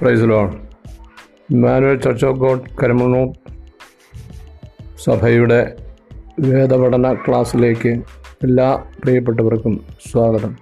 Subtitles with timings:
[0.00, 0.48] Praise lord
[1.54, 3.28] Immanuel church of God Karamanoor
[5.04, 5.60] സഭയുടെ
[6.48, 7.92] വേദപഠന ക്ലാസ്സിലേക്ക്
[8.46, 8.68] എല്ലാ
[9.00, 9.74] പ്രിയപ്പെട്ടവർക്കും
[10.10, 10.52] സ്വാഗതം.